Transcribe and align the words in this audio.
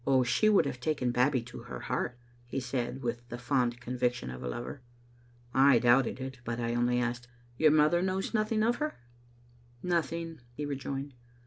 She 0.25 0.49
would 0.49 0.65
have 0.65 0.79
taken 0.79 1.11
Babbie 1.11 1.43
to 1.43 1.59
her 1.59 1.81
heart," 1.81 2.17
he 2.47 2.59
said, 2.59 3.03
with 3.03 3.21
the 3.29 3.37
fond 3.37 3.79
conviction 3.79 4.31
of 4.31 4.41
a 4.41 4.47
lover. 4.47 4.81
I 5.53 5.77
doubted 5.77 6.19
it, 6.19 6.39
but 6.43 6.59
I 6.59 6.73
only 6.73 6.97
asked," 6.99 7.27
Your 7.59 7.69
mother 7.69 8.01
knows 8.01 8.33
nothing 8.33 8.63
of 8.63 8.77
her?"" 8.77 8.97
Nothing," 9.93 10.39
he 10.55 10.65
rejoined. 10.65 11.13